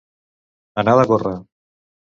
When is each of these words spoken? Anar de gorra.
Anar 0.83 0.97
de 1.01 1.05
gorra. 1.13 1.37